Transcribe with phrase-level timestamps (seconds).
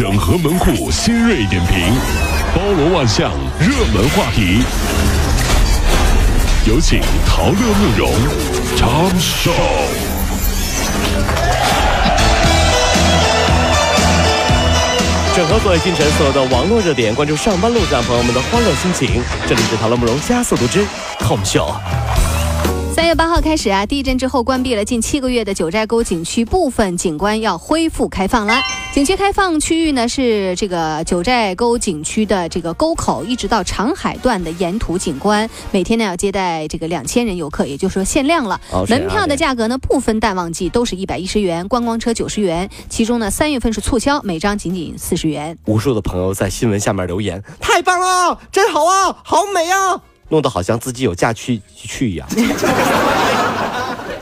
[0.00, 1.94] 整合门户新锐点评，
[2.56, 4.62] 包罗万象，热门话题。
[6.66, 8.10] 有请陶乐慕容
[8.78, 9.52] 长寿。
[15.36, 19.22] 整合所有今晨所有的网络热点，关注上班路上朋友们的欢乐心情。
[19.46, 20.82] 这里是陶乐慕容加速度之
[21.18, 21.74] Tom Show。
[23.10, 28.60] 三月八号开始啊，地震之后关闭了近七个月的九寨沟景区部分景观要恢复开放了。
[28.94, 38.60] 景区开放区域呢是这个九寨沟景区的这个沟口，一直到长海段的沿途景观，每天呢要接待这个两千人游客，也就是说限量了。
[38.88, 45.58] 门票的价格呢不分淡旺季，都是一百一十元，观光车九十元，其中呢三月份是促销，每张仅仅四十元。
[45.64, 52.26] 无数的朋友在新闻下面留言：“太棒了，真好啊，好美啊！”弄得好像自己有假去去一样。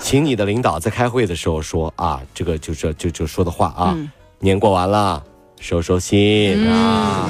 [0.00, 5.22] 请你的领导在开会的时候说啊，这个就这就就说的话啊，嗯年过完了，
[5.60, 7.28] 收收心啊。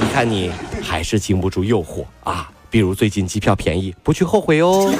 [0.00, 0.50] 你看你
[0.82, 4.90] 还是经不住诱惑啊，比如最近机票便宜，不去后悔哦。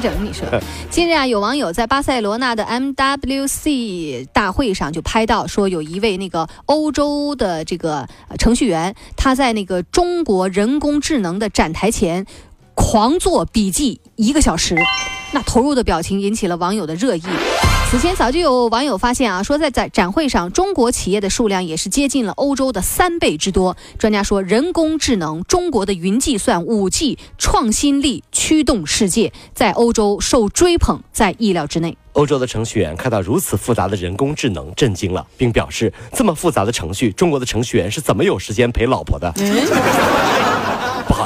[0.00, 0.24] 咋整？
[0.24, 0.46] 你说？
[0.90, 12.26] 近日啊，有网友在巴塞罗那的 MWC 大会上就拍到，说有一位那个欧洲的这个呃程序员，他在那个中国人工智能的展台前
[12.74, 14.76] 狂做笔记一个小时，
[15.32, 17.22] 那投入的表情引起了网友的热议。
[17.90, 23.74] 此前早就有网友发现啊，说在展展会上，中国企业的数量也是接近了欧洲的三倍之多。
[23.98, 31.96] 专家说，人工智能、中国的云计算、五 G 创新力驱动世界，在欧洲受追捧在意料之内。
[32.12, 39.32] 欧洲的程序员看到如此复杂的人工智能，震惊了，并表示这么复杂的程序，中国的程序员是怎么有时间陪老婆的？
[39.32, 39.40] 不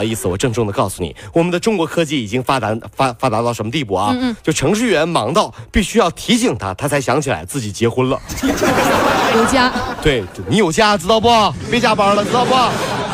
[0.02, 4.12] 好意思，我郑重的告诉你，我们的中国科技已经发达发发达到什么地步啊？
[4.42, 8.20] 就程序员忙到必须要提醒他，他才想起来自己结婚了。
[9.36, 11.28] 有家，对你有家知道不？
[11.70, 12.52] 别加班了知道不？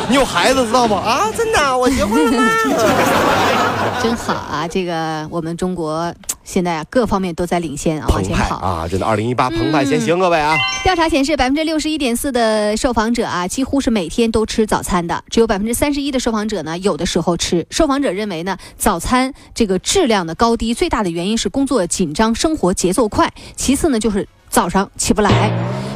[0.09, 0.97] 你有孩子知道吗？
[0.97, 2.43] 啊，真的，我结婚了吗？
[4.01, 4.67] 真好啊！
[4.67, 6.11] 这个我们中国
[6.43, 8.55] 现在啊各方面都在领先啊，往前跑。
[8.55, 8.87] 啊！
[8.89, 10.57] 真的，二零一八澎湃先行，各位啊！
[10.83, 17.67] 调查显示，百分之六十一点四的受访者啊，几乎是每天都吃早餐的，只有百分之三十一的受访者呢，有的时候吃。
[17.69, 25.51] 受访者认为呢，早餐这个质量的高低，最大的原因是工作紧张，生活节奏快，其次呢就是早上起不来。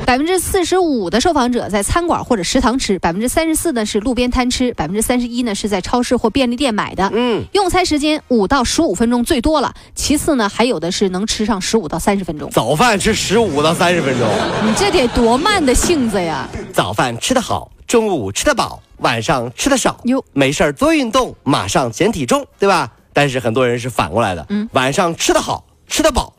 [0.05, 7.09] 百分之四十五的受访者在餐馆或者食堂吃，百分之三十四呢是路边摊吃，百分之三十一呢是在超市或便利店买的。
[7.13, 12.49] 嗯，用餐时间五到十五分钟最多了，其次呢还有的是能吃上十五到三十分钟。
[12.51, 14.27] 早饭吃十五到三十分钟。
[14.63, 16.47] 你这得多慢的性子呀！
[16.73, 19.99] 早饭吃得好，中午吃得饱，晚上吃得少。
[20.03, 22.91] 哟没事儿多运动，马上减体重，对吧？
[23.13, 26.33] 但是很多人是反过来的，嗯晚上吃得好，吃得饱，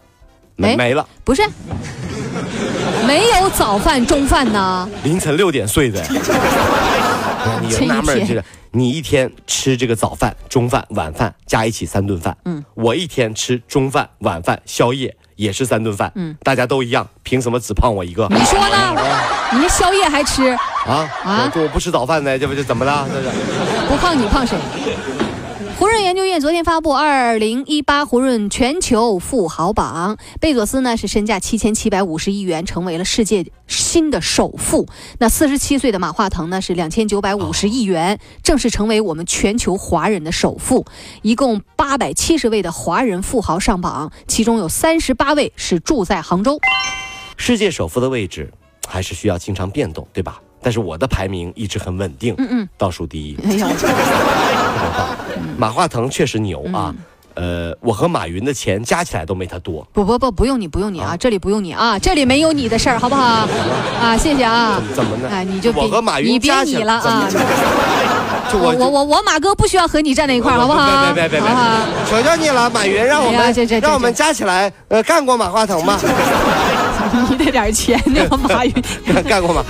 [0.56, 1.08] 没哎没了。
[1.22, 1.42] 不是，
[3.06, 4.88] 没有早饭、中饭呢。
[5.02, 18.26] 凌晨六点睡的，哎 你纳闷儿天这个，你一天吃这个早饭、中饭、晚饭加一起三顿饭，嗯，我一天吃中饭、晚饭、宵夜也是三顿饭，嗯，大家都一样，凭什么只胖我一个？
[18.30, 18.96] 你说呢？
[19.52, 20.48] 你这宵夜还吃，
[20.86, 23.06] 啊啊我我不吃早饭呢，这不就怎么了？
[23.12, 23.28] 这是。
[23.88, 24.56] 不胖你胖谁？
[25.76, 34.86] 胡润研究院昨天发布二零一八胡润全球富豪榜，贝佐斯呢是身价七千七百五十亿元，成为了世界新的首富。
[35.18, 40.86] 那四十七岁的马化腾呢是两千九百五十亿元，正式成为我们全球华人的首富。
[41.22, 46.60] 一共八百七十位的华人富豪上榜，其中有三十八位是住在杭州。
[47.36, 48.52] 世界首富的位置
[48.86, 50.40] 还是需要经常变动，对吧？
[50.64, 53.36] 但是我的排名一直很稳定，嗯嗯，倒数第一。
[53.44, 53.68] 哎呀，
[55.58, 56.94] 马化腾确实牛啊，
[57.36, 59.86] 嗯呃，我和马云的钱加起来都没他多。
[59.92, 63.46] 不不不，不用你，不用你啊，啊这里不用你啊，这里没有你的事儿，好不好？
[64.00, 64.80] 啊，谢谢啊。
[64.94, 65.28] 怎么呢？
[65.30, 67.28] 哎，你就别我和马云你别加起你了啊！
[68.52, 71.12] 就我我我我我马哥不需要和你站在一块儿，好不好？
[71.12, 71.50] 别别别别？
[72.08, 75.98] 求求你了，马云，让我们让我们加起来，呃，干过马化腾吗？
[77.30, 78.72] 你这点钱那个，马云。
[79.24, 79.64] 干过吗？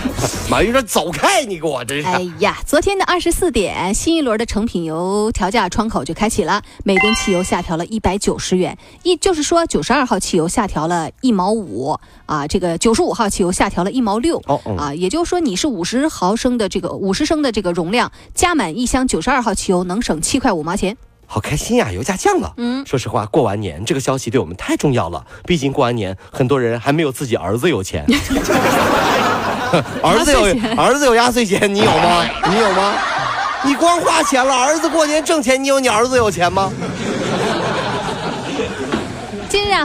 [0.49, 2.07] 马云说走开，你给我真是。
[2.07, 14.43] 哎呀，昨天的二十四点，新一轮的成品油调价窗口就开启了，每吨汽油下调了一百九十元，一就是说九十二号汽油下调了一毛五啊，这个九十五号汽油下调了一毛六。
[14.47, 20.97] 哦嗯啊，也就是说你是五十毫升的这个五十升的这个容量，加满一箱九十二号汽油能省七块五毛钱。
[21.27, 22.53] 好开心呀，油价降了。
[22.57, 25.25] 嗯，说实话，过完年这个消息对我们太重要了。
[25.45, 28.05] 毕竟过完年，很多人还没有自己儿子有钱。
[30.03, 30.45] 儿子有
[30.77, 32.25] 儿子有压岁钱，你有吗？
[32.49, 32.95] 你有吗？
[33.65, 36.71] 你光花钱了，儿子过年挣钱，你有你儿子有钱吗？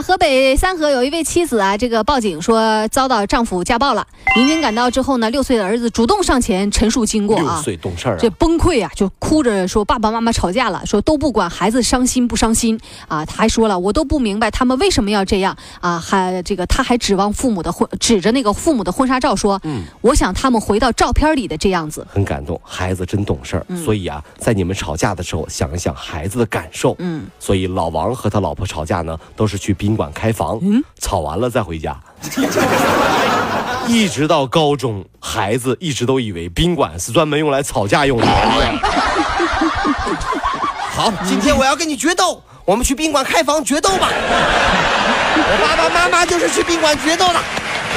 [0.02, 4.06] 河北三河有一位妻子啊，这个报警说遭到丈夫家暴了。
[4.36, 13.24] 民警赶到之后呢，六岁的儿子主动上前陈述经过啊，六岁懂事儿啊这崩溃啊，就哭着说爸爸妈妈吵架了，说都不管孩子伤心不伤心啊。
[13.24, 22.06] 他还说了，我都不明白他们为什么要这样啊，还这个他还指望父母的婚，指着那个父母的婚纱照说，嗯，我想他们回到照片里的这样子。
[22.10, 23.66] 很感动，孩子真懂事儿。
[23.84, 26.94] 所以啊，在你们吵架的时候，想一想孩子的感受。
[26.98, 30.60] 嗯，所以老王和他老婆吵架呢，都是去宾馆开房，
[31.00, 31.96] 吵完了再回家。
[33.86, 38.26] 一直到高中，孩子一直都以为宾馆是专门用来吵架用的。
[40.92, 44.08] 好，今天我要跟你决斗，我们去宾馆开房决斗吧。
[44.12, 47.40] 我爸爸妈妈就是去宾馆决斗的，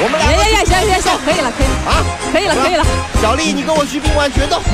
[0.04, 1.92] 我们两个哎呀呀，行行行，可以了，可以了，啊，
[2.32, 2.86] 可以了，可以了。
[3.22, 4.62] 小丽，你跟我去宾馆决斗。